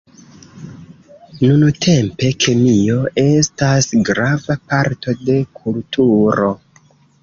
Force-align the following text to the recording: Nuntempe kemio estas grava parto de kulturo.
Nuntempe 1.49 2.31
kemio 2.47 2.97
estas 3.27 3.93
grava 4.11 4.61
parto 4.75 5.19
de 5.25 5.41
kulturo. 5.63 6.55